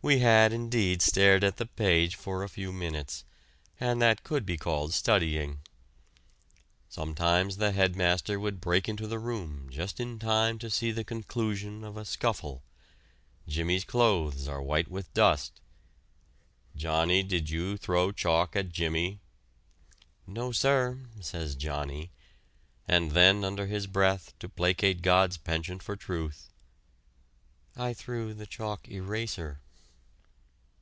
[0.00, 3.24] We had indeed stared at the page for a few minutes,
[3.80, 5.58] and that could be called studying.
[6.88, 11.02] Sometimes the head master would break into the room just in time to see the
[11.02, 12.62] conclusion of a scuffle.
[13.48, 15.60] Jimmy's clothes are white with dust.
[16.76, 19.18] "Johnny, did you throw chalk at Jimmy?"
[20.28, 22.12] "No, sir," says Johnny,
[22.86, 26.48] and then under his breath to placate God's penchant for truth,
[27.76, 29.60] "I threw the chalk eraser."